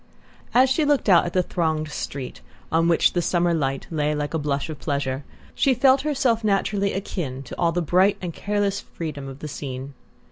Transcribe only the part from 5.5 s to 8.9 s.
she felt herself naturally akin to all the bright and careless